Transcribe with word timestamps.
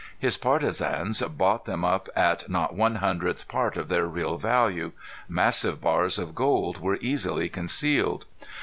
His 0.17 0.35
partisans 0.35 1.21
bought 1.21 1.65
them 1.65 1.85
up 1.85 2.09
at 2.15 2.49
not 2.49 2.73
one 2.73 2.95
hundredth 2.95 3.47
part 3.47 3.77
of 3.77 3.87
their 3.87 4.07
real 4.07 4.39
value. 4.39 4.93
Massive 5.29 5.79
bars 5.79 6.17
of 6.17 6.33
gold 6.33 6.79
were 6.81 6.97
easily 7.01 7.49
concealed. 7.49 8.25